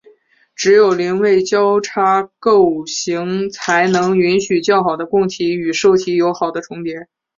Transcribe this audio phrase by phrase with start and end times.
[0.55, 7.07] 只有邻位交叉构型才能允许较好的供体与受体有好的重叠。